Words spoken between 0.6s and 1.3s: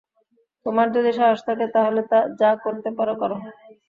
তোমার যদি